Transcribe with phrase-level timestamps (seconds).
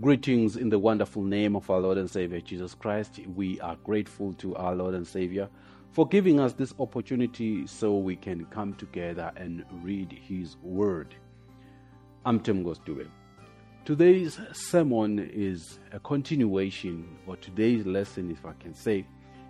[0.00, 3.20] Greetings in the wonderful name of our Lord and Savior Jesus Christ.
[3.34, 5.46] We are grateful to our Lord and Savior
[5.90, 11.14] for giving us this opportunity so we can come together and read His Word.
[12.24, 13.08] I'm Tim Gostube.
[13.84, 19.06] Today's sermon is a continuation, or today's lesson, if I can say,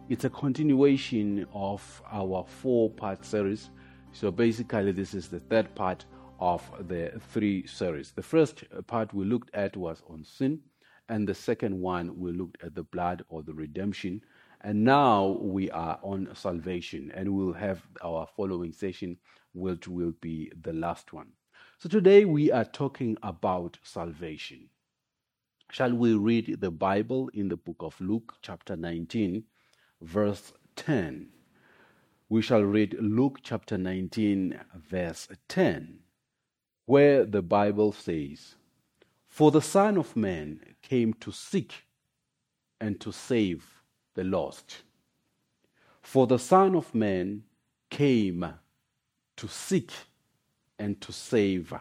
[0.09, 3.71] it's a continuation of our four part series.
[4.11, 6.07] So basically, this is the third part
[6.41, 8.13] of the three series.
[8.13, 10.61] The first part we looked at was on sin,
[11.09, 14.23] and the second one we looked at the blood or the redemption.
[14.63, 19.19] And now we are on salvation, and we'll have our following session,
[19.53, 21.29] which will be the last one.
[21.79, 24.69] So today we are talking about salvation.
[25.71, 29.45] Shall we read the Bible in the book of Luke, chapter 19,
[30.03, 31.29] verse 10?
[32.29, 36.01] We shall read Luke chapter 19, verse 10
[36.91, 38.57] where the Bible says,
[39.29, 41.85] For the Son of Man came to seek
[42.81, 43.65] and to save
[44.15, 44.79] the lost.
[46.03, 47.45] For the Son of Man
[47.91, 48.45] came
[49.37, 49.93] to seek
[50.81, 51.73] and to save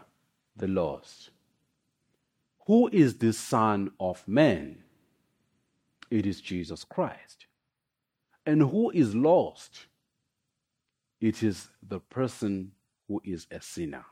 [0.54, 1.30] the lost.
[2.68, 4.78] Who is this Son of Man?
[6.08, 7.46] It is Jesus Christ.
[8.46, 9.86] And who is lost?
[11.20, 12.70] It is the person
[13.08, 14.04] who is a sinner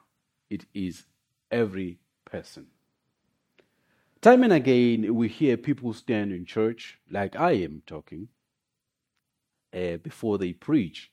[0.50, 1.04] it is
[1.50, 2.66] every person.
[4.20, 8.28] Time and again, we hear people stand in church, like I am talking,
[9.72, 11.10] uh, before they preach.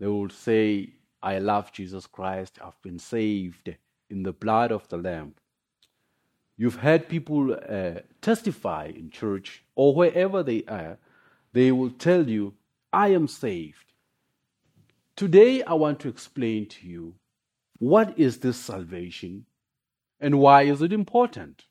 [0.00, 3.76] They will say, I love Jesus Christ, I've been saved
[4.08, 5.34] in the blood of the Lamb.
[6.56, 10.98] You've heard people uh, testify in church or wherever they are,
[11.52, 12.54] they will tell you,
[12.92, 13.92] I am saved.
[15.16, 17.14] Today, I want to explain to you
[17.80, 19.46] what is this salvation
[20.20, 21.64] and why is it important?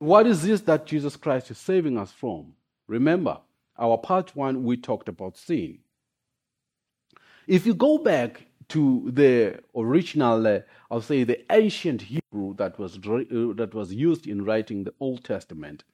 [0.00, 2.54] What is this that Jesus Christ is saving us from?
[2.88, 3.38] Remember,
[3.78, 5.78] our part one, we talked about sin.
[7.46, 10.60] If you go back to the original, uh,
[10.90, 15.22] I'll say the ancient Hebrew that was, uh, that was used in writing the Old
[15.22, 15.84] Testament,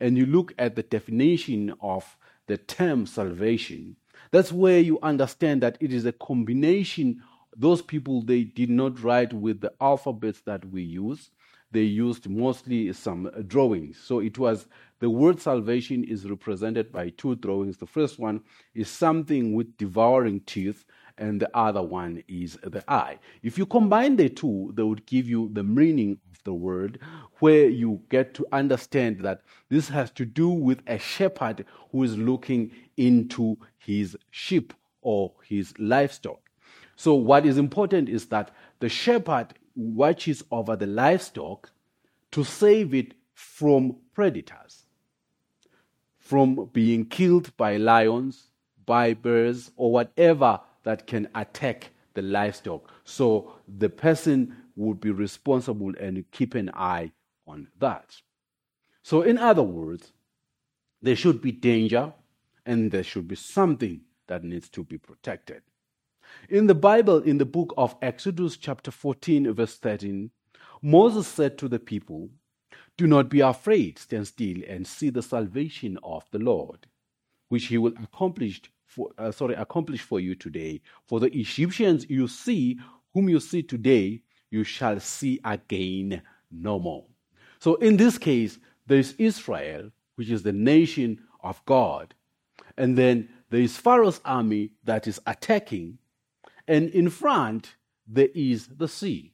[0.00, 3.96] and you look at the definition of the term salvation,
[4.30, 7.22] that's where you understand that it is a combination
[7.60, 11.30] those people they did not write with the alphabets that we use.
[11.72, 13.98] They used mostly some drawings.
[14.02, 14.66] So it was
[14.98, 17.76] the word salvation is represented by two drawings.
[17.76, 18.40] The first one
[18.74, 20.84] is something with devouring teeth
[21.18, 23.18] and the other one is the eye.
[23.42, 26.98] If you combine the two they would give you the meaning of the word
[27.40, 32.16] where you get to understand that this has to do with a shepherd who is
[32.16, 34.72] looking into his sheep
[35.02, 36.49] or his livestock
[37.00, 41.70] so, what is important is that the shepherd watches over the livestock
[42.30, 44.84] to save it from predators,
[46.18, 48.48] from being killed by lions,
[48.84, 52.92] by bears, or whatever that can attack the livestock.
[53.04, 57.12] So, the person would be responsible and keep an eye
[57.46, 58.14] on that.
[59.02, 60.12] So, in other words,
[61.00, 62.12] there should be danger
[62.66, 65.62] and there should be something that needs to be protected.
[66.48, 70.30] In the Bible, in the book of Exodus, chapter 14, verse 13,
[70.82, 72.30] Moses said to the people,
[72.96, 76.86] Do not be afraid, stand still and see the salvation of the Lord,
[77.48, 80.80] which he will accomplish for, uh, sorry, accomplish for you today.
[81.06, 82.78] For the Egyptians you see,
[83.14, 87.04] whom you see today, you shall see again no more.
[87.60, 92.14] So in this case, there is Israel, which is the nation of God.
[92.76, 95.98] And then there is Pharaoh's army that is attacking
[96.70, 97.74] and in front
[98.06, 99.32] there is the sea.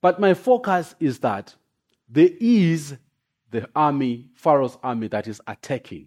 [0.00, 1.54] But my focus is that
[2.08, 2.96] there is
[3.50, 6.06] the army, Pharaoh's army, that is attacking.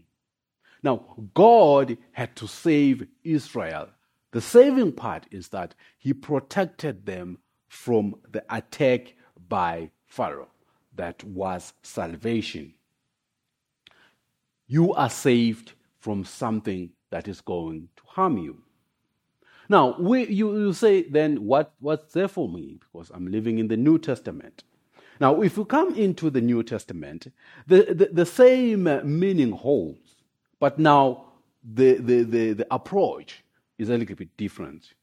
[0.82, 3.90] Now, God had to save Israel.
[4.32, 9.16] The saving part is that He protected them from the attack
[9.50, 10.50] by Pharaoh.
[10.96, 12.74] That was salvation.
[14.68, 18.65] You are saved from something that is going to harm you.
[19.68, 22.80] Now, we, you, you say, then what, what's there for me?
[22.80, 24.64] Because I'm living in the New Testament.
[25.20, 27.32] Now, if you come into the New Testament,
[27.68, 30.16] the, the, the same meaning holds,
[30.60, 31.26] but now
[31.64, 33.44] the, the, the, the approach
[33.78, 34.94] is a little bit different.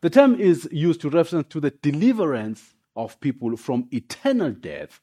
[0.00, 5.00] The term is used to reference to the deliverance of people from eternal death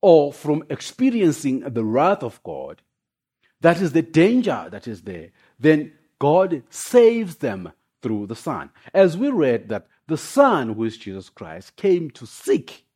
[0.00, 2.82] or from experiencing the wrath of God.
[3.60, 5.30] That is the danger that is there.
[5.58, 7.72] Then God saves them
[8.02, 8.70] through the Son.
[8.94, 12.86] As we read that the Son, who is Jesus Christ, came to seek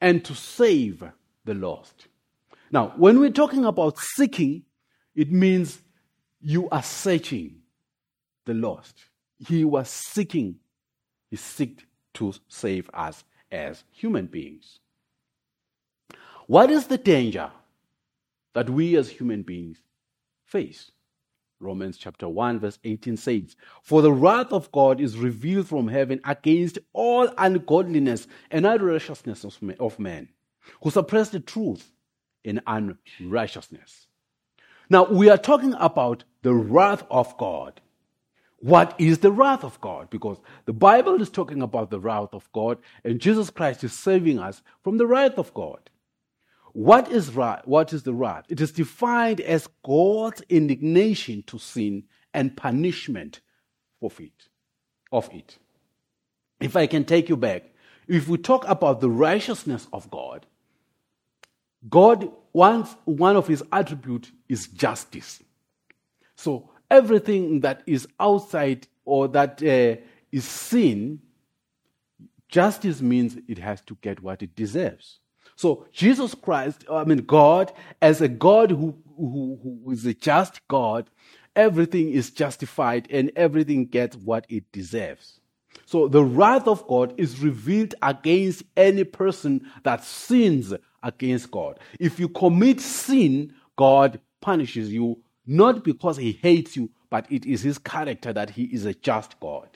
[0.00, 1.04] and to save
[1.44, 2.08] the lost.
[2.70, 4.64] Now, when we're talking about seeking,
[5.14, 5.80] it means
[6.40, 7.62] you are searching
[8.44, 8.96] the lost.
[9.38, 10.56] He was seeking,
[11.30, 11.84] he sought
[12.14, 14.80] to save us as human beings.
[16.46, 17.50] What is the danger
[18.54, 19.78] that we as human beings
[20.44, 20.90] face?
[21.60, 26.20] Romans chapter 1 verse 18 says, For the wrath of God is revealed from heaven
[26.24, 29.44] against all ungodliness and unrighteousness
[29.80, 30.28] of men,
[30.82, 31.92] who suppress the truth
[32.44, 34.06] in unrighteousness.
[34.88, 37.80] Now, we are talking about the wrath of God.
[38.58, 40.10] What is the wrath of God?
[40.10, 44.38] Because the Bible is talking about the wrath of God, and Jesus Christ is saving
[44.38, 45.90] us from the wrath of God.
[46.76, 47.62] What is wrath?
[47.64, 48.44] What is the wrath?
[48.50, 53.40] It is defined as God's indignation to sin and punishment
[54.02, 54.48] of it.
[55.10, 55.56] Of it.
[56.60, 57.62] If I can take you back,
[58.06, 60.44] if we talk about the righteousness of God,
[61.88, 65.42] God wants one of his attributes is justice.
[66.34, 69.98] So everything that is outside or that uh,
[70.30, 71.22] is sin,
[72.50, 75.20] justice means it has to get what it deserves.
[75.56, 80.66] So Jesus Christ, I mean God, as a God who, who, who is a just
[80.68, 81.10] God,
[81.56, 85.40] everything is justified and everything gets what it deserves.
[85.86, 91.78] So the wrath of God is revealed against any person that sins against God.
[91.98, 97.62] If you commit sin, God punishes you not because he hates you, but it is
[97.62, 99.68] his character that he is a just God.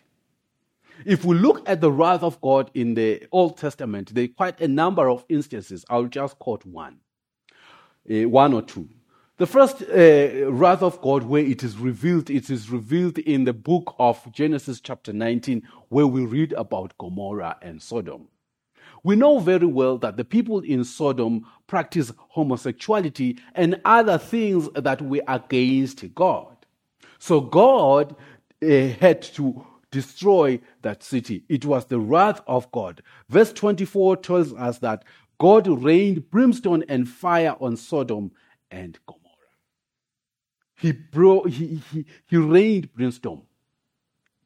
[1.05, 4.61] If we look at the wrath of God in the Old Testament, there are quite
[4.61, 5.85] a number of instances.
[5.89, 6.99] I'll just quote one,
[8.11, 8.89] uh, one or two.
[9.39, 13.55] The first uh, wrath of God, where it is revealed, it is revealed in the
[13.55, 18.29] book of Genesis, chapter 19, where we read about Gomorrah and Sodom.
[19.03, 25.01] We know very well that the people in Sodom practice homosexuality and other things that
[25.01, 26.55] were against God.
[27.19, 28.15] So God
[28.63, 28.67] uh,
[29.01, 31.45] had to destroy that city.
[31.49, 33.03] It was the wrath of God.
[33.29, 35.05] Verse 24 tells us that
[35.39, 38.31] God rained brimstone and fire on Sodom
[38.71, 39.21] and Gomorrah.
[40.77, 43.43] He, bro- he, he, he rained brimstone.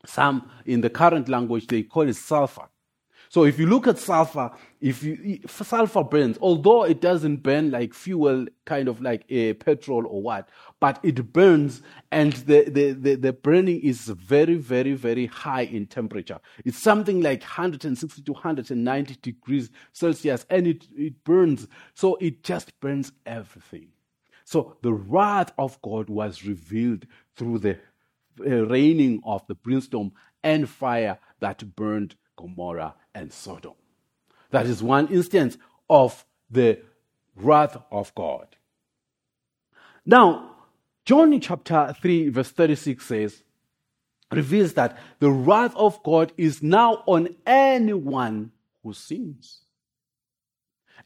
[0.07, 2.69] Some in the current language they call it sulfur.
[3.29, 7.95] So if you look at sulfur, if you sulfur burns, although it doesn't burn like
[7.95, 10.49] fuel, kind of like a petrol or what,
[10.85, 15.87] but it burns, and the, the, the, the burning is very, very, very high in
[15.87, 16.39] temperature.
[16.63, 21.69] It's something like 160 to 190 degrees Celsius, and it, it burns.
[21.95, 23.93] So it just burns everything.
[24.45, 27.79] So the wrath of God was revealed through the
[28.41, 33.73] uh, raining of the brimstone and fire that burned Gomorrah and Sodom.
[34.51, 35.57] That is one instance
[35.89, 36.81] of the
[37.35, 38.49] wrath of God.
[40.05, 40.51] Now,
[41.05, 43.43] John chapter 3, verse 36 says,
[44.33, 48.53] reveals that the wrath of God is now on anyone
[48.83, 49.61] who sins.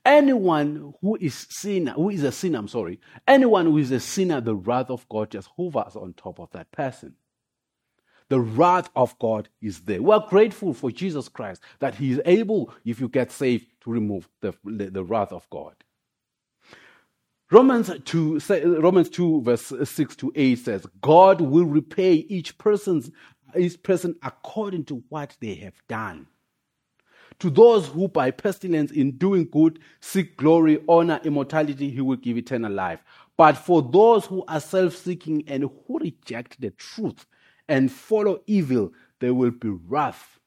[0.04, 4.40] Anyone who is sinner, who is a sinner, I'm sorry, anyone who is a sinner,
[4.40, 7.14] the wrath of God just hovers on top of that person
[8.28, 10.02] the wrath of God is there.
[10.02, 14.28] We're grateful for Jesus Christ that He is able, if you get saved, to remove
[14.40, 15.74] the, the, the wrath of God.
[17.50, 18.40] Romans 2,
[18.80, 23.10] Romans 2, verse 6 to 8 says, God will repay each person's
[23.56, 26.26] each person according to what they have done.
[27.38, 32.36] To those who by pestilence in doing good seek glory, honor, immortality, he will give
[32.36, 33.02] eternal life.
[33.36, 37.26] But for those who are self seeking and who reject the truth
[37.68, 40.38] and follow evil, there will be wrath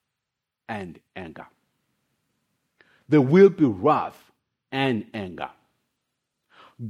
[0.67, 1.47] and anger.
[3.07, 4.31] There will be wrath
[4.71, 5.49] and anger.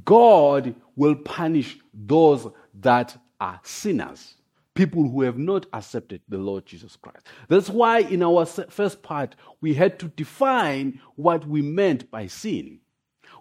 [0.06, 2.48] God will punish those
[2.80, 4.36] that are sinners,
[4.74, 7.28] people who have not accepted the Lord Jesus Christ.
[7.50, 12.80] That's why in our first part, we had to define what we meant by sin.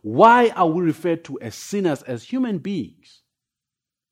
[0.02, 3.20] Why are we referred to as sinners as human beings?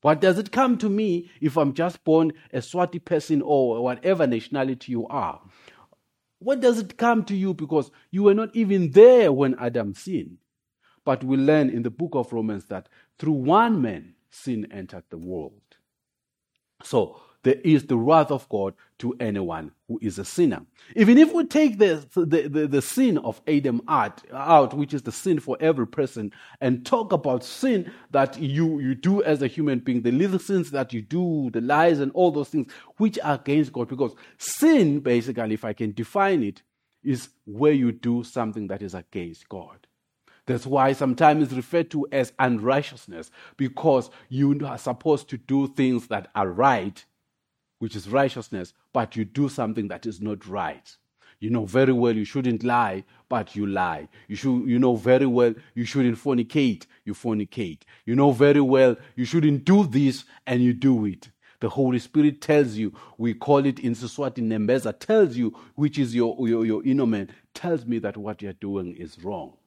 [0.01, 4.25] What does it come to me if I'm just born a Swati person or whatever
[4.25, 5.41] nationality you are?
[6.37, 10.37] What does it come to you because you were not even there when Adam sinned?
[11.09, 12.87] But we learn in the book of Romans that
[13.17, 15.59] through one man sin entered the world.
[16.83, 20.61] So there is the wrath of God to anyone who is a sinner.
[20.95, 25.01] Even if we take the, the, the, the, sin of Adam out, out, which is
[25.01, 29.47] the sin for every person, and talk about sin that you, you do as a
[29.47, 33.17] human being, the little sins that you do, the lies and all those things which
[33.23, 36.61] are against God, because sin, basically, if I can define it,
[37.03, 39.87] is where you do something that is against God.
[40.49, 46.07] That's why sometimes it's referred to as unrighteousness because you are supposed to do things
[46.07, 47.05] that are right,
[47.77, 50.97] which is righteousness, but you do something that is not right.
[51.39, 54.09] You know very well you shouldn't lie, but you lie.
[54.27, 57.81] You, should, you know very well you shouldn't fornicate, you fornicate.
[58.07, 61.29] You know very well you shouldn't do this, and you do it.
[61.59, 66.15] The Holy Spirit tells you, we call it in Siswati Nembeza, tells you, which is
[66.15, 69.58] your, your, your inner man, tells me that what you're doing is wrong.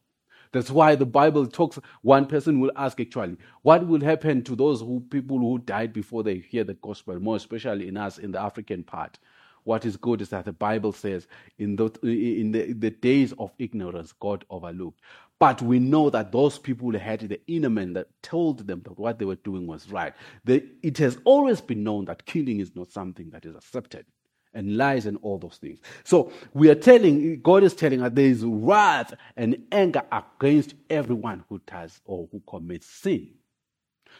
[0.52, 4.80] That's why the Bible talks, one person will ask actually, what will happen to those
[4.80, 8.40] who, people who died before they hear the gospel, more especially in us, in the
[8.40, 9.18] African part?
[9.64, 11.26] What is good is that the Bible says
[11.58, 15.00] in the, in the, the days of ignorance, God overlooked.
[15.38, 19.18] But we know that those people had the inner man that told them that what
[19.18, 20.12] they were doing was right.
[20.46, 24.06] It has always been known that killing is not something that is accepted
[24.54, 25.80] and lies and all those things.
[26.04, 31.44] So we are telling, God is telling us there is wrath and anger against everyone
[31.48, 33.30] who does or who commits sin.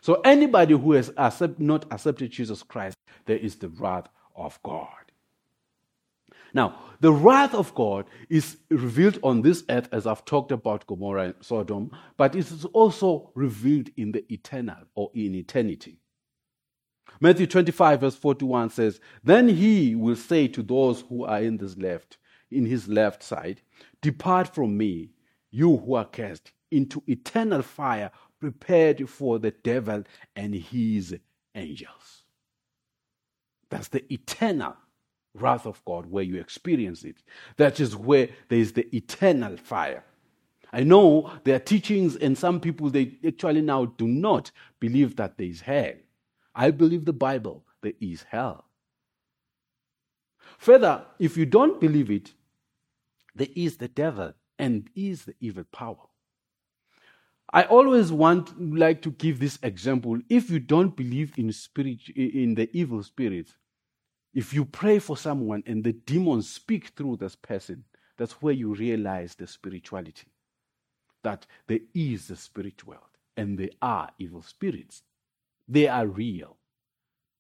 [0.01, 2.97] So anybody who has accept, not accepted Jesus Christ,
[3.27, 4.89] there is the wrath of God.
[6.55, 11.25] Now, the wrath of God is revealed on this earth, as I've talked about Gomorrah
[11.25, 16.02] and Sodom, but it is also revealed in the eternal or in eternity.
[17.23, 21.79] Matthew 25, verse 41 says, Then he will say to those who are in this
[21.79, 22.19] left,
[22.51, 23.61] in his left side,
[24.01, 25.11] Depart from me,
[25.53, 28.11] you who are cast into eternal fire
[28.41, 30.03] prepared for the devil
[30.35, 31.15] and his
[31.55, 32.25] angels.
[33.71, 34.77] That's the eternal
[35.33, 37.23] wrath of God where you experience it.
[37.57, 40.03] That is where there is the eternal fire.
[40.73, 44.51] I know there are teachings, and some people they actually now do not
[44.81, 45.93] believe that there is hell.
[46.55, 48.65] I believe the Bible, there is hell.
[50.59, 52.33] Further, if you don't believe it,
[53.35, 56.07] there is the devil and is the evil power.
[57.53, 60.19] I always want like to give this example.
[60.29, 63.57] If you don't believe in spirit in the evil spirits,
[64.33, 67.85] if you pray for someone and the demons speak through this person,
[68.17, 70.29] that's where you realize the spirituality.
[71.23, 73.03] That there is a spirit world
[73.37, 75.03] and there are evil spirits.
[75.69, 76.57] They are real.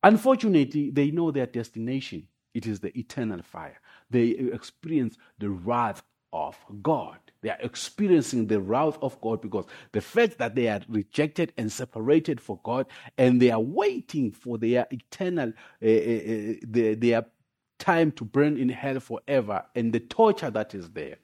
[0.02, 2.28] Unfortunately, they know their destination.
[2.54, 3.80] It is the eternal fire.
[4.10, 6.02] They experience the wrath
[6.32, 7.18] of God.
[7.42, 11.70] They are experiencing the wrath of God because the fact that they are rejected and
[11.70, 12.86] separated for God
[13.18, 15.52] and they are waiting for their eternal,
[15.82, 17.26] uh, uh, their, their
[17.78, 21.16] time to burn in hell forever and the torture that is there.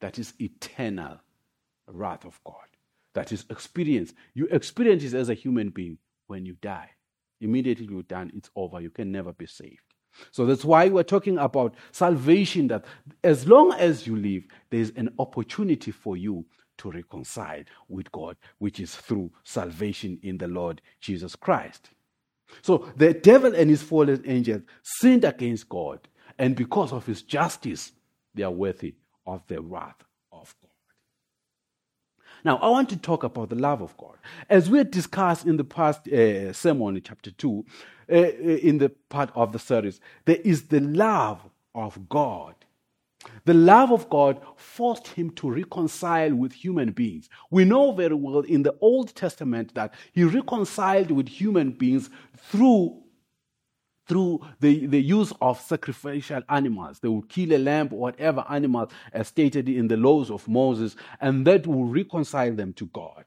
[0.00, 1.18] That is eternal
[1.88, 2.54] wrath of God.
[3.14, 4.12] That is experience.
[4.34, 6.90] You experience it as a human being when you die.
[7.40, 8.80] Immediately you're done, it's over.
[8.80, 9.82] You can never be saved.
[10.30, 12.84] So that's why we're talking about salvation that
[13.22, 16.44] as long as you live, there's an opportunity for you
[16.78, 21.90] to reconcile with God, which is through salvation in the Lord Jesus Christ.
[22.62, 26.08] So the devil and his fallen angels sinned against God,
[26.38, 27.92] and because of his justice,
[28.34, 28.94] they are worthy
[29.26, 30.02] of the wrath.
[32.44, 34.16] Now, I want to talk about the love of God.
[34.48, 37.64] As we discussed in the past uh, sermon in chapter 2,
[38.10, 41.40] uh, uh, in the part of the series, there is the love
[41.74, 42.54] of God.
[43.44, 47.28] The love of God forced him to reconcile with human beings.
[47.50, 53.02] We know very well in the Old Testament that he reconciled with human beings through
[54.08, 56.98] through the, the use of sacrificial animals.
[56.98, 60.96] They would kill a lamb or whatever animal as stated in the laws of Moses,
[61.20, 63.26] and that will reconcile them to God.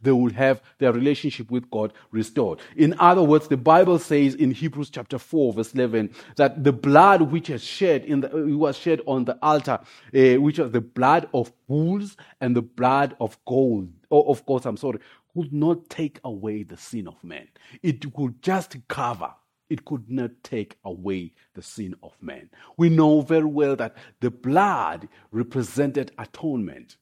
[0.00, 2.58] They will have their relationship with God restored.
[2.76, 7.22] In other words, the Bible says in Hebrews chapter 4, verse 11, that the blood
[7.22, 9.78] which is shed in the, was shed on the altar,
[10.14, 14.66] uh, which was the blood of bulls and the blood of gold, or of course,
[14.66, 14.98] I'm sorry,
[15.34, 17.48] could not take away the sin of man.
[17.82, 19.32] It could just cover
[19.72, 22.50] it could not take away the sin of man.
[22.76, 26.96] We know very well that the blood represented atonement.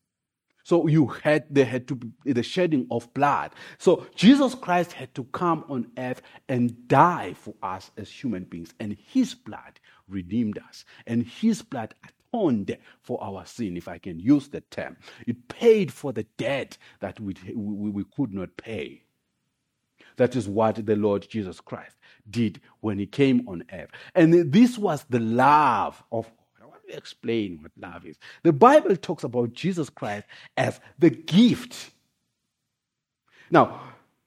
[0.63, 3.51] So you had there had to be the shedding of blood.
[3.79, 8.73] So Jesus Christ had to come on earth and die for us as human beings,
[8.79, 14.21] and His blood redeemed us, and His blood atoned for our sin, if I can
[14.21, 14.97] use that term.
[15.27, 19.03] It paid for the debt that we, we, we could not pay.
[20.17, 21.97] That is what the Lord Jesus Christ
[22.29, 23.91] did when he came on earth.
[24.15, 26.31] And this was the love of.
[26.61, 28.17] I want to explain what love is.
[28.43, 30.27] The Bible talks about Jesus Christ
[30.57, 31.91] as the gift.
[33.51, 33.81] Now,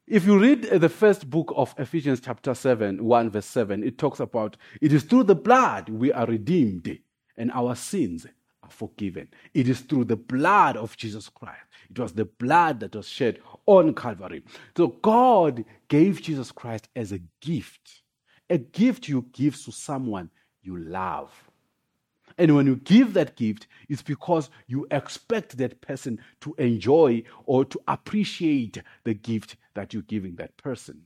[0.08, 4.20] if you read the first book of Ephesians, chapter 7, 1 verse 7, it talks
[4.20, 7.00] about it is through the blood we are redeemed
[7.38, 8.28] and our sins
[8.64, 9.30] are forgiven.
[9.54, 11.64] It is through the blood of Jesus Christ.
[11.94, 14.44] It was the blood that was shed on Calvary.
[14.76, 18.02] So God gave Jesus Christ as a gift.
[18.50, 20.32] A gift you give to someone
[20.64, 21.32] you love.
[22.40, 27.64] And when you give that gift, it's because you expect that person to enjoy or
[27.66, 31.04] to appreciate the gift that you're giving that person.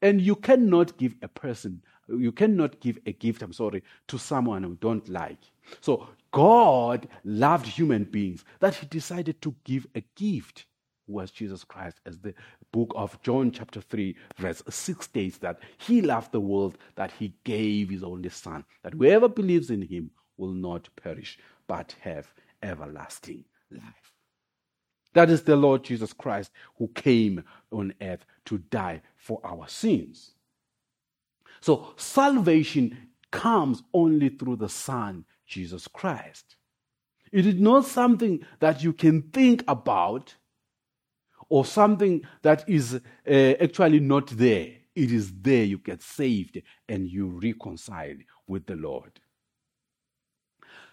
[0.00, 4.62] And you cannot give a person, you cannot give a gift, I'm sorry, to someone
[4.62, 5.38] who don't like.
[5.80, 10.66] So God loved human beings that he decided to give a gift
[11.06, 12.34] was Jesus Christ, as the
[12.72, 17.34] book of John, chapter 3, verse 6 states that he loved the world, that he
[17.44, 22.32] gave his only Son, that whoever believes in him will not perish, but have
[22.62, 24.12] everlasting life.
[25.12, 30.33] That is the Lord Jesus Christ who came on earth to die for our sins.
[31.64, 36.56] So salvation comes only through the Son, Jesus Christ.
[37.32, 40.34] It is not something that you can think about
[41.48, 44.72] or something that is uh, actually not there.
[44.94, 48.16] It is there you get saved and you reconcile
[48.46, 49.18] with the Lord.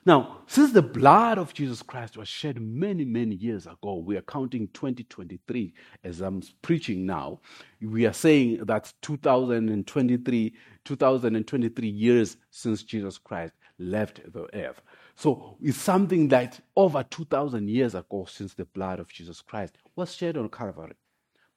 [0.03, 4.23] Now, since the blood of Jesus Christ was shed many, many years ago, we are
[4.23, 5.71] counting 2023
[6.03, 7.39] as I'm preaching now.
[7.79, 10.53] We are saying that 2023,
[10.85, 14.81] 2023 years since Jesus Christ left the earth.
[15.15, 20.15] So it's something that over 2,000 years ago, since the blood of Jesus Christ was
[20.15, 20.95] shed on Calvary.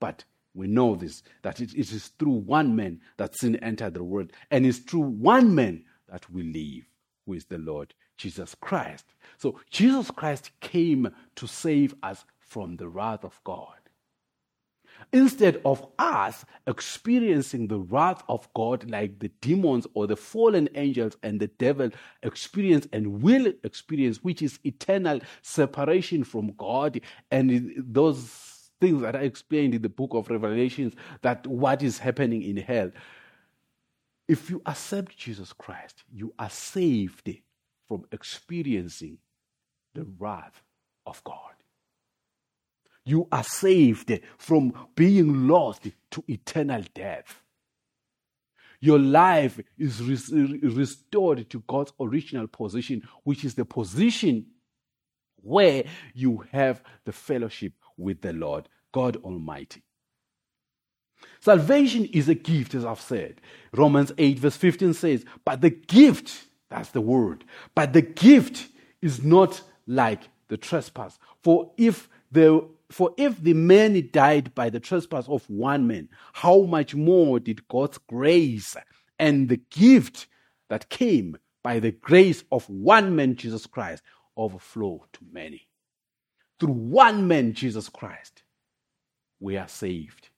[0.01, 0.23] But
[0.53, 4.33] we know this, that it, it is through one man that sin entered the world,
[4.51, 6.85] and it's through one man that we live,
[7.25, 9.07] who is the Lord Jesus Christ.
[9.39, 13.75] So Jesus Christ came to save us from the wrath of God.
[15.13, 21.17] Instead of us experiencing the wrath of God like the demons or the fallen angels
[21.23, 21.91] and the devil
[22.23, 29.21] experience and will experience, which is eternal separation from God, and those things that I
[29.21, 32.91] explained in the book of Revelations, that what is happening in hell.
[34.27, 37.31] If you accept Jesus Christ, you are saved
[37.89, 39.19] from experiencing
[39.95, 40.63] the wrath
[41.07, 41.53] of God.
[43.05, 47.43] You are saved from being lost to eternal death.
[48.81, 54.47] Your life is restored to God's original position, which is the position
[55.37, 59.83] where you have the fellowship with the Lord, God Almighty.
[61.41, 63.41] Salvation is a gift, as I've said.
[63.73, 67.45] Romans 8, verse 15 says, But the gift that's the word.
[67.77, 68.67] But the gift
[69.01, 71.21] is not like the trespass.
[71.45, 76.63] For if the for if the many died by the trespass of one man, how
[76.63, 78.77] much more did God's grace
[79.21, 80.27] and the gift
[80.69, 84.03] that came by the grace of one man, Jesus Christ,
[84.37, 85.69] overflow to many?
[86.59, 88.43] Through one man, Jesus Christ,
[89.39, 90.29] we are saved.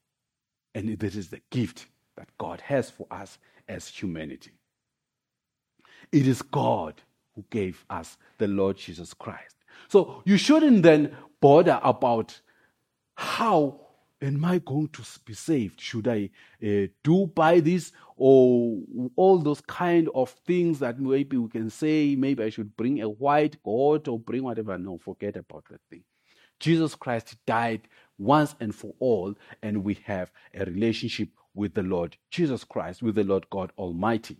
[0.74, 1.86] And this is the gift
[2.18, 4.52] that God has for us as humanity.
[6.12, 7.00] It is God
[7.34, 9.56] who gave us the Lord Jesus Christ.
[9.88, 12.40] So you shouldn't then bother about
[13.14, 13.80] how
[14.20, 15.80] am I going to be saved?
[15.80, 16.30] Should I
[16.64, 18.78] uh, do by this or
[19.16, 23.08] all those kind of things that maybe we can say, maybe I should bring a
[23.08, 24.76] white goat or bring whatever.
[24.78, 26.04] No, forget about that thing.
[26.58, 27.82] Jesus Christ died
[28.18, 33.14] once and for all, and we have a relationship with the Lord Jesus Christ, with
[33.14, 34.38] the Lord God Almighty.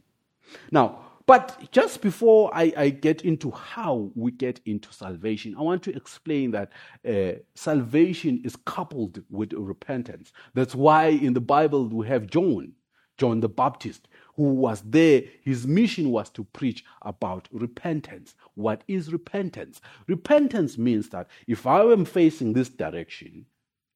[0.70, 5.82] Now, but just before I, I, get into how we get into salvation, I want
[5.84, 6.70] to explain that
[7.06, 10.32] uh, salvation is coupled with repentance.
[10.54, 12.74] That's why in the Bible we have John,
[13.18, 15.22] John the Baptist, who was there.
[15.42, 18.36] His mission was to preach about repentance.
[18.54, 19.80] What is repentance?
[20.06, 23.46] Repentance means that if I am facing this direction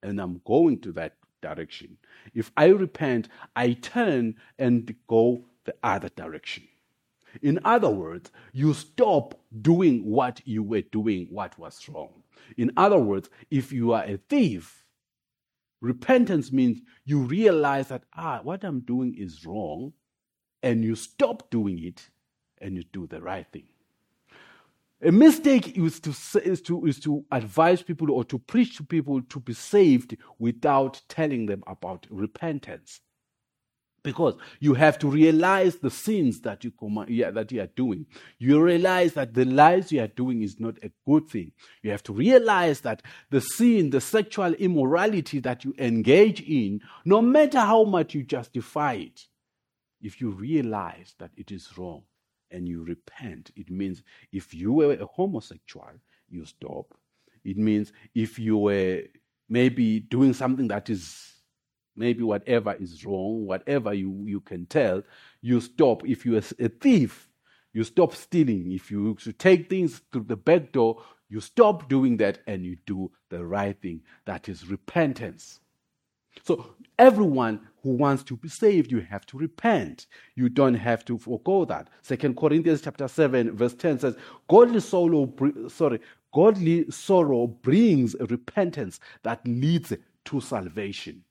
[0.03, 1.99] and I'm going to that direction,
[2.35, 6.65] if I repent, I turn and go the other direction.
[7.43, 12.23] In other words, you stop doing what you were doing, what was wrong.
[12.57, 14.85] In other words, if you are a thief,
[15.81, 19.93] repentance means you realize that, ah, what I'm doing is wrong,
[20.63, 22.11] and you stop doing it
[22.61, 23.65] and you do the right thing.
[25.03, 29.23] A mistake is to, is, to, is to advise people or to preach to people
[29.23, 33.01] to be saved without telling them about repentance
[34.03, 36.73] because you have to realize the sins that you
[37.09, 38.07] yeah, that you are doing.
[38.39, 41.53] You realize that the lies you are doing is not a good thing.
[41.83, 47.21] You have to realize that the sin, the sexual immorality that you engage in, no
[47.21, 49.27] matter how much you justify it,
[50.01, 52.03] if you realize that it is wrong,
[52.51, 53.51] and you repent.
[53.57, 55.93] It means if you were a homosexual,
[56.29, 56.95] you stop.
[57.45, 59.03] It means if you were
[59.49, 61.33] maybe doing something that is
[62.01, 65.03] maybe whatever is wrong, whatever you, you can tell,
[65.43, 66.03] you stop.
[66.07, 67.29] If you're a thief,
[67.75, 68.73] you stop stealing.
[68.73, 73.13] If you take things through the back door, you stop doing that and you do
[73.29, 74.01] the right thing.
[74.25, 75.61] That is repentance.
[76.43, 80.07] So everyone who wants to be saved, you have to repent.
[80.37, 81.89] You don't have to forego that.
[82.03, 84.17] Second Corinthians chapter 7, verse 10 says,
[84.49, 85.33] Godly sorrow,
[85.69, 86.01] sorry,
[86.33, 89.93] godly sorrow brings repentance that leads
[90.25, 91.25] to salvation.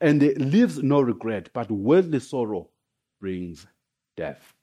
[0.00, 2.68] And it leaves no regret, but worldly sorrow
[3.20, 3.66] brings
[4.16, 4.54] death.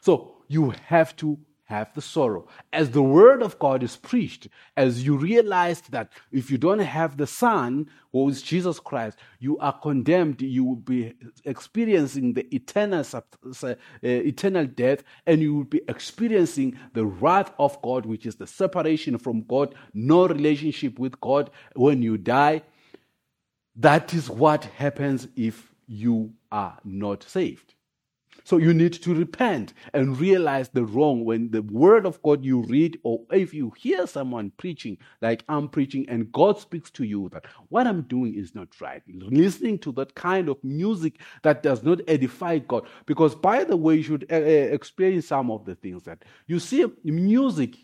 [0.00, 2.46] So you have to have the sorrow.
[2.72, 7.16] As the word of God is preached, as you realize that if you don't have
[7.16, 13.02] the Son, who is Jesus Christ, you are condemned, you will be experiencing the eternal,
[13.14, 18.46] uh, eternal death, and you will be experiencing the wrath of God, which is the
[18.46, 22.62] separation from God, no relationship with God when you die.
[23.76, 27.74] That is what happens if you are not saved.
[28.46, 32.60] So you need to repent and realize the wrong when the word of God you
[32.62, 37.30] read, or if you hear someone preaching, like I'm preaching, and God speaks to you
[37.30, 39.02] that what I'm doing is not right.
[39.08, 42.86] Listening to that kind of music that does not edify God.
[43.06, 46.84] Because, by the way, you should uh, explain some of the things that you see
[47.02, 47.76] music.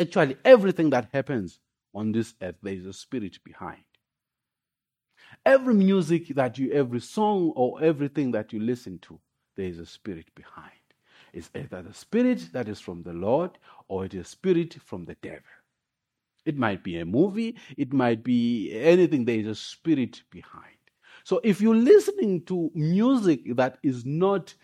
[0.00, 1.60] Actually, everything that happens
[1.94, 3.84] on this earth, there is a spirit behind.
[5.44, 9.18] Every music that you, every song or everything that you listen to,
[9.56, 10.70] there is a spirit behind.
[11.32, 13.52] It's either the spirit that is from the Lord
[13.88, 15.42] or it is spirit from the devil.
[16.44, 20.76] It might be a movie, it might be anything, there is a spirit behind.
[21.24, 24.54] So if you're listening to music that is not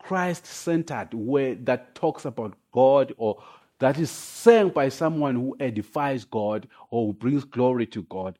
[0.00, 3.42] Christ centered, where that talks about God or
[3.78, 8.38] that is sang by someone who edifies God or who brings glory to God,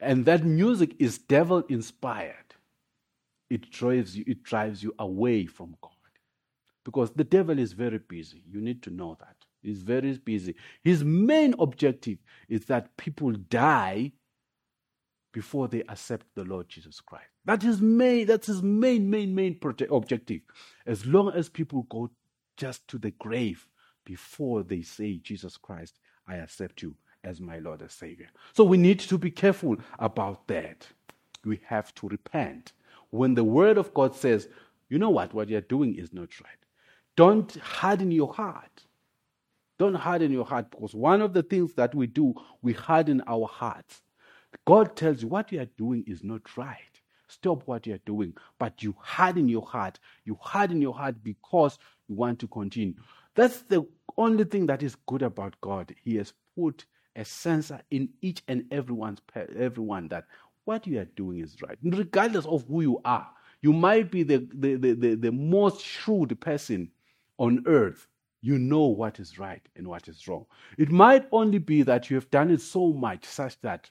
[0.00, 2.54] and that music is devil inspired,
[3.50, 5.90] it drives you, it drives you away from God.
[6.84, 8.42] Because the devil is very busy.
[8.50, 9.36] You need to know that.
[9.62, 10.54] He's very busy.
[10.82, 14.12] His main objective is that people die
[15.32, 17.30] before they accept the Lord Jesus Christ.
[17.46, 19.58] That is main, that's his main, main, main
[19.90, 20.42] objective.
[20.86, 22.10] As long as people go
[22.56, 23.66] just to the grave
[24.04, 28.28] before they say, Jesus Christ, I accept you as my Lord and Savior.
[28.52, 30.86] So we need to be careful about that.
[31.44, 32.72] We have to repent.
[33.10, 34.48] When the Word of God says,
[34.88, 36.58] you know what, what you're doing is not right,
[37.16, 38.84] don't harden your heart.
[39.78, 43.46] Don't harden your heart because one of the things that we do, we harden our
[43.46, 44.02] hearts.
[44.66, 46.78] God tells you what you are doing is not right.
[47.26, 48.34] Stop what you are doing.
[48.58, 49.98] But you harden your heart.
[50.24, 52.94] You harden your heart because you want to continue.
[53.34, 53.84] That's the
[54.16, 55.92] only thing that is good about God.
[56.04, 59.20] He has put a sensor in each and everyone's
[59.56, 60.24] everyone that
[60.64, 63.28] what you are doing is right, regardless of who you are.
[63.62, 66.90] You might be the, the, the, the, the most shrewd person
[67.38, 68.06] on earth.
[68.40, 70.44] You know what is right and what is wrong.
[70.76, 73.90] It might only be that you have done it so much such that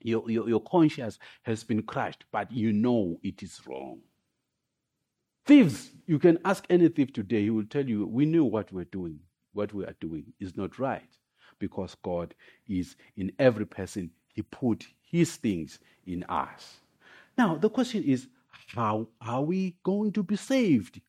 [0.00, 4.00] your, your, your conscience has been crushed, but you know it is wrong.
[5.46, 8.84] Thieves, you can ask any thief today, he will tell you, we knew what we're
[8.84, 9.20] doing.
[9.54, 11.08] What we are doing is not right
[11.58, 12.34] because God
[12.68, 14.10] is in every person.
[14.32, 16.78] He put His things in us.
[17.36, 18.28] Now, the question is
[18.74, 21.00] how are we going to be saved?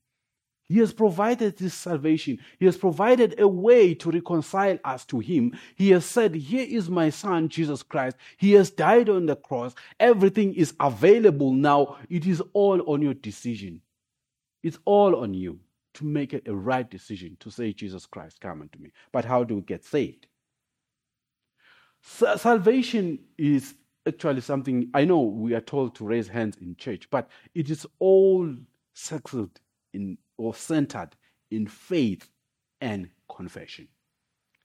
[0.66, 2.40] He has provided this salvation.
[2.58, 5.58] He has provided a way to reconcile us to Him.
[5.76, 8.18] He has said, Here is my Son, Jesus Christ.
[8.38, 9.76] He has died on the cross.
[10.00, 11.98] Everything is available now.
[12.10, 13.82] It is all on your decision.
[14.64, 15.60] It's all on you
[15.96, 18.92] to make a right decision to say, Jesus Christ, come unto me.
[19.12, 20.28] But how do we get saved?
[22.04, 23.76] Salvation is
[24.08, 27.88] actually something I know we are told to raise hands in church, but it is
[28.00, 28.54] all
[28.94, 29.60] settled
[29.94, 31.16] in or centered
[31.52, 32.30] in faith
[32.82, 33.88] and confession.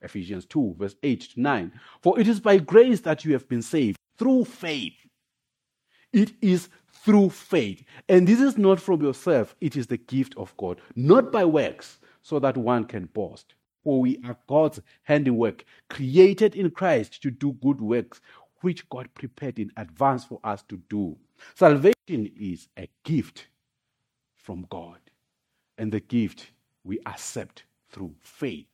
[0.00, 1.72] Ephesians 2, verse 8 to 9.
[2.02, 4.94] For it is by grace that you have been saved through faith.
[6.12, 6.68] It is
[7.04, 7.84] through faith.
[8.08, 11.98] And this is not from yourself, it is the gift of God, not by works,
[12.22, 13.54] so that one can boast.
[13.88, 18.20] For we are God's handiwork, created in Christ to do good works,
[18.60, 21.16] which God prepared in advance for us to do.
[21.54, 23.46] Salvation is a gift
[24.36, 24.98] from God,
[25.78, 26.50] and the gift
[26.84, 28.66] we accept through faith.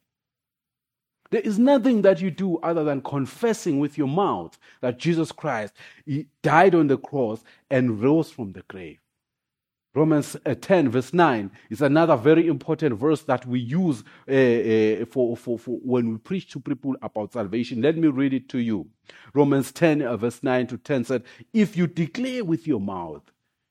[1.30, 5.74] There is nothing that you do other than confessing with your mouth that Jesus Christ
[6.42, 8.98] died on the cross and rose from the grave.
[9.94, 15.06] Romans uh, 10, verse 9, is another very important verse that we use uh, uh,
[15.06, 17.80] for, for, for when we preach to people about salvation.
[17.80, 18.88] Let me read it to you.
[19.34, 23.22] Romans 10, uh, verse 9 to 10 said, If you declare with your mouth,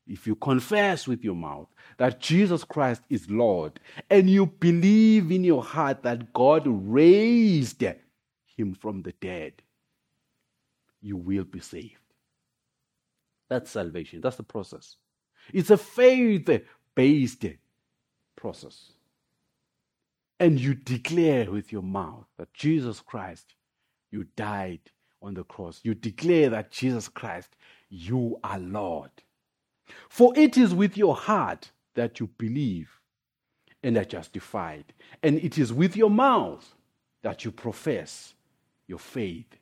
[0.07, 5.43] if you confess with your mouth that Jesus Christ is Lord, and you believe in
[5.43, 7.83] your heart that God raised
[8.55, 9.61] him from the dead,
[11.01, 11.97] you will be saved.
[13.49, 14.21] That's salvation.
[14.21, 14.95] That's the process.
[15.51, 16.49] It's a faith
[16.95, 17.45] based
[18.35, 18.91] process.
[20.39, 23.55] And you declare with your mouth that Jesus Christ,
[24.11, 24.81] you died
[25.21, 25.79] on the cross.
[25.83, 27.55] You declare that Jesus Christ,
[27.89, 29.11] you are Lord.
[30.09, 32.89] For it is with your heart that you believe
[33.83, 36.73] and are justified, and it is with your mouth
[37.21, 38.33] that you profess
[38.87, 39.57] your faith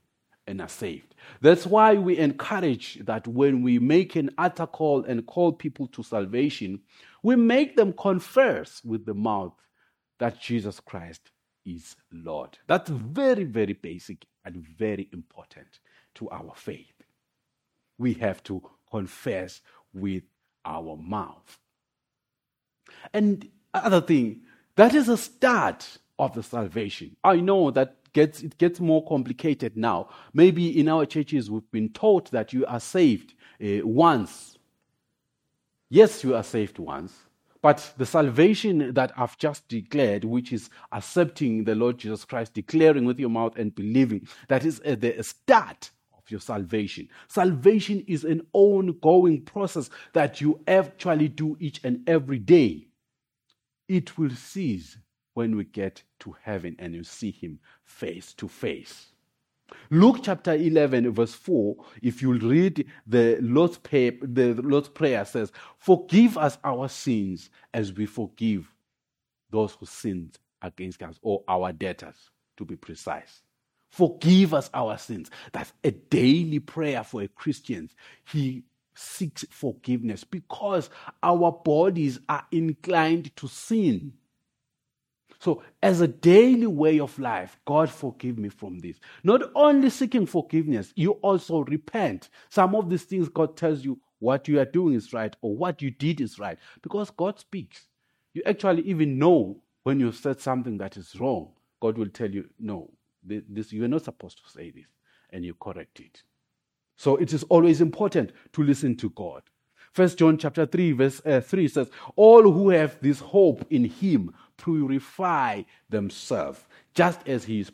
[0.51, 1.15] and are saved.
[1.41, 6.03] That's why we encourage that when we make an altar call and call people to
[6.03, 6.81] salvation,
[7.23, 9.53] we make them confess with the mouth
[10.19, 11.31] that Jesus Christ
[11.65, 12.57] is Lord.
[12.67, 15.79] That's very, very basic and very important
[16.15, 16.93] to our faith.
[17.97, 19.61] We have to confess
[19.93, 20.23] with
[20.65, 21.59] our mouth.
[23.13, 24.41] And other thing,
[24.75, 27.15] that is a start of the salvation.
[27.23, 30.10] I know that gets it gets more complicated now.
[30.34, 34.58] Maybe in our churches we've been taught that you are saved uh, once.
[35.89, 37.13] Yes, you are saved once,
[37.62, 43.06] but the salvation that I've just declared, which is accepting the Lord Jesus Christ, declaring
[43.06, 47.10] with your mouth and believing, that is the start of your salvation.
[47.28, 52.88] Salvation is an ongoing process that you actually do each and every day.
[53.88, 54.97] It will cease
[55.33, 59.07] when we get to heaven and you see him face to face.
[59.89, 65.51] Luke chapter 11, verse 4, if you read the Lord's, prayer, the Lord's Prayer says,
[65.77, 68.69] Forgive us our sins as we forgive
[69.49, 73.41] those who sinned against us, or our debtors, to be precise.
[73.89, 75.29] Forgive us our sins.
[75.51, 77.89] That's a daily prayer for a Christian.
[78.25, 78.63] He
[78.95, 80.89] seeks forgiveness because
[81.23, 84.13] our bodies are inclined to sin.
[85.41, 88.99] So, as a daily way of life, God forgive me from this.
[89.23, 92.30] Not only seeking forgiveness, you also repent.
[92.49, 95.82] Some of these things God tells you what you are doing is right or what
[95.82, 97.88] you did is right because God speaks.
[98.36, 101.49] You actually even know when you said something that is wrong.
[101.80, 102.91] God will tell you, no,
[103.23, 104.86] this, you are not supposed to say this,
[105.32, 106.21] and you correct it.
[106.97, 109.41] So it is always important to listen to God.
[109.91, 114.34] First John chapter 3 verse uh, 3 says, All who have this hope in him
[114.62, 117.71] purify themselves just as he is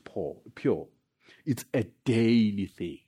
[0.56, 0.88] pure.
[1.46, 3.00] It's a daily thing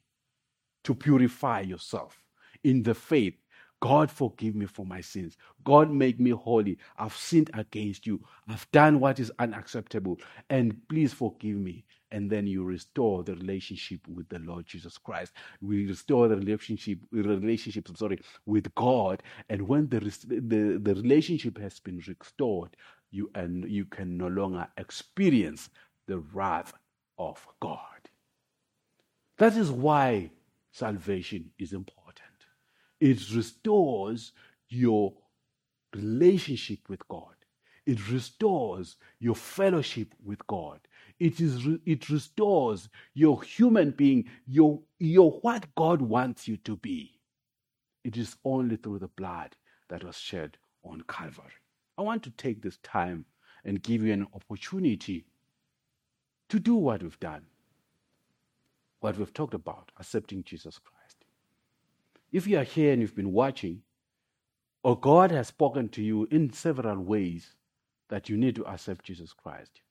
[0.84, 2.18] to purify yourself
[2.63, 3.36] in the faith.
[3.82, 5.38] God, forgive me for my sins.
[5.63, 6.78] God, make me holy.
[6.98, 8.20] I've sinned against you.
[8.48, 10.18] I've done what is unacceptable.
[10.50, 11.86] And please forgive me.
[12.12, 15.32] And then you restore the relationship with the Lord Jesus Christ.
[15.62, 19.24] We restore the relationship, relationship, I'm sorry, with God.
[19.48, 22.76] And when the, the, the relationship has been restored,
[23.12, 25.69] you and you can no longer experience
[26.08, 26.74] the wrath
[27.17, 27.82] of God.
[29.38, 30.32] That is why
[30.72, 32.26] salvation is important.
[33.00, 34.34] It restores
[34.67, 35.13] your
[35.95, 37.36] relationship with God.
[37.86, 40.80] It restores your fellowship with God.
[41.19, 47.19] It is it restores your human being, your your what God wants you to be.
[48.04, 49.56] It is only through the blood
[49.89, 51.52] that was shed on Calvary.
[51.99, 53.25] I want to take this time
[53.65, 55.25] and give you an opportunity
[56.47, 57.45] to do what we've done,
[59.01, 61.17] what we've talked about, accepting Jesus Christ.
[62.31, 63.81] If you are here and you've been watching,
[64.81, 67.55] or God has spoken to you in several ways
[68.07, 69.81] that you need to accept Jesus Christ,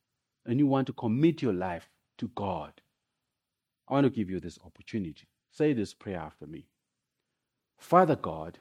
[0.47, 2.73] and you want to commit your life to God,
[3.87, 5.29] I want to give you this opportunity.
[5.51, 6.69] Say this prayer after me
[7.77, 8.59] Father God,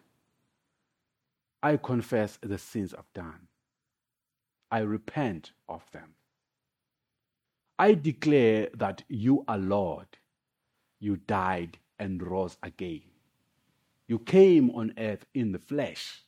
[1.61, 3.47] I confess the sins I've done.
[4.71, 6.13] I repent of them.
[7.79, 10.07] I declare that you are Lord.
[10.99, 13.01] You died and rose again.
[14.07, 16.23] You came on earth in the flesh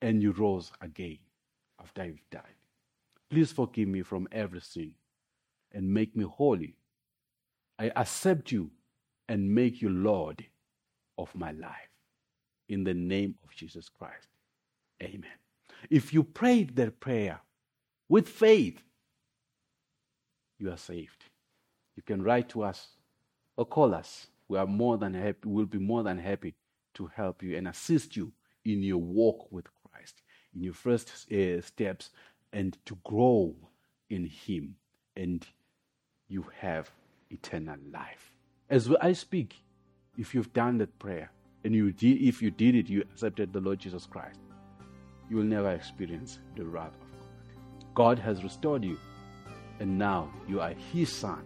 [0.00, 1.18] and you rose again
[1.80, 2.42] after you've died.
[3.30, 4.92] Please forgive me from every sin
[5.72, 6.76] and make me holy.
[7.78, 8.70] I accept you
[9.28, 10.44] and make you Lord
[11.18, 11.90] of my life.
[12.68, 14.28] In the name of Jesus Christ.
[15.02, 15.30] Amen.
[15.88, 17.40] If you prayed that prayer
[18.08, 18.82] with faith,
[20.58, 21.24] you are saved.
[21.96, 22.88] You can write to us
[23.56, 24.26] or call us.
[24.48, 26.54] We are more than happy, we'll be more than happy
[26.94, 28.32] to help you and assist you
[28.64, 30.22] in your walk with Christ.
[30.54, 32.10] in your first uh, steps
[32.52, 33.54] and to grow
[34.08, 34.74] in Him,
[35.16, 35.46] and
[36.28, 36.90] you have
[37.30, 38.32] eternal life.
[38.68, 39.54] As I speak,
[40.18, 41.30] if you've done that prayer
[41.64, 44.40] and you did, if you did it, you accepted the Lord Jesus Christ,
[45.30, 47.00] you will never experience the wrath of
[47.94, 48.16] God.
[48.16, 48.98] God has restored you,
[49.78, 51.44] and now you are His son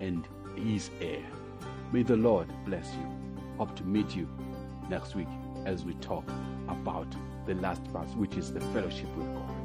[0.00, 1.22] and His heir.
[1.92, 3.06] May the Lord bless you.
[3.58, 4.26] Hope to meet you
[4.88, 5.28] next week
[5.66, 6.24] as we talk
[6.68, 7.06] about
[7.46, 9.59] the last part, which is the fellowship with God.